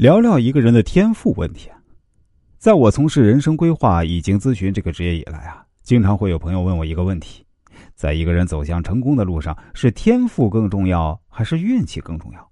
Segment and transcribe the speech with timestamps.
[0.00, 1.68] 聊聊一个人的天赋问题。
[2.56, 7.44] 在我从事人生规划、已经咨询这个职业以来啊，经常会有朋友问我一个问题：
[7.94, 12.50] 在一个人走向成功的路上，是天赋更重要，还是运气更重要？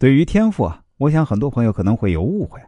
[0.00, 2.60] 对于天赋啊，我想很多朋友可能会有误会。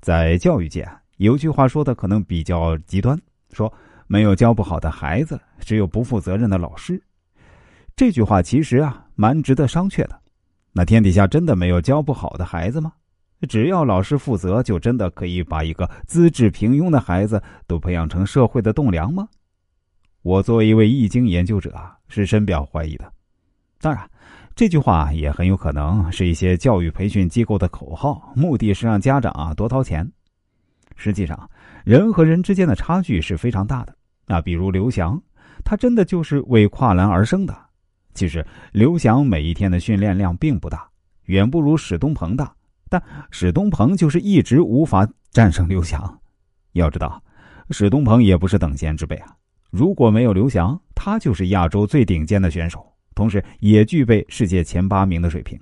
[0.00, 3.20] 在教育界，有句话说的可能比较极端，
[3.52, 3.70] 说
[4.06, 6.98] 没有教不好的孩子，只有不负责任的老师。
[7.94, 10.18] 这句话其实啊，蛮值得商榷的。
[10.72, 12.90] 那天底下真的没有教不好的孩子吗？
[13.48, 19.28] 只要老师负责，就真的可以把一个资质平庸的孩子都培养成社会的栋梁吗？
[20.22, 23.10] 我作为一位易经研究者啊，是深表怀疑的。
[23.80, 24.08] 当然，
[24.54, 30.06] 这句话也很有可能是一些教育培训机构的口号，目的是让家长啊多掏钱。
[30.96, 31.48] 实际上，
[31.82, 33.96] 人和人之间的差距是非常大的。
[34.26, 35.18] 那比如刘翔，
[35.64, 37.56] 他真的就是为跨栏而生的。
[38.12, 40.86] 其实，刘翔每一天的训练量并不大，
[41.24, 42.52] 远不如史东鹏大。
[42.90, 46.20] 但史东鹏就是一直无法战胜刘翔。
[46.72, 47.22] 要知道，
[47.70, 49.34] 史东鹏也不是等闲之辈啊！
[49.70, 55.58] 如果没有刘翔，他就是亚洲最顶尖的选手，同时也具备世界前八名的水平。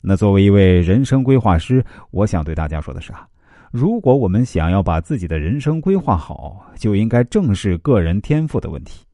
[0.00, 3.26] 那作为一位人生规划师，我想对大家说的是啊，
[3.72, 9.04] 如果我们想要把自己的人生规划好，就应该正视个人天赋的问题，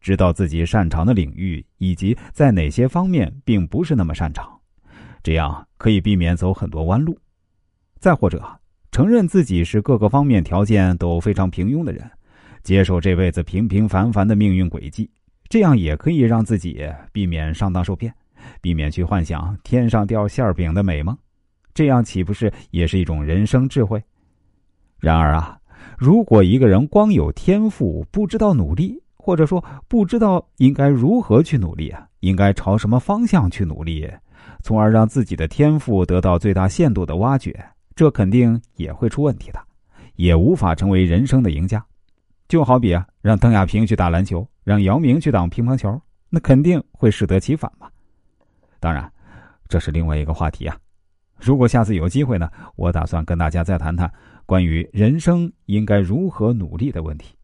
[0.00, 4.48] 知道自己擅长的领域以及在哪些方面并不是那么擅长。
[5.22, 7.18] 这样可以避免走很多弯路，
[7.98, 8.42] 再或者
[8.90, 12.10] 承认自己是各个方面条件都非常平庸的人，
[12.62, 15.10] 接受这辈子平平凡凡的命运轨迹，
[15.48, 18.14] 这样也可以让自己避免上当受骗，
[18.60, 21.16] 避免去幻想天上掉馅饼的美梦，
[21.74, 24.02] 这样岂不是也是一种人生智慧？
[24.98, 25.58] 然而啊，
[25.98, 34.10] 如果一个人光有天赋，不知道努力，或者说不知道应该如何去努力啊，应该朝什么方向去努力？
[34.62, 39.60] 从而让自己的天赋得到最大限度的挖掘，这肯定也会出问题的，
[40.16, 41.84] 也无法成为人生的赢家。
[42.48, 47.88] 就好比啊，让邓亚萍去打篮球，让姚明去打乒乓球，那肯定会适得其反嘛。
[48.78, 49.10] 当然，
[49.68, 50.76] 这是另外一个话题啊。
[51.40, 54.10] 如果下次有机会呢，我打算跟大家再谈谈
[54.46, 57.34] 关于人生应该如何努力的问题。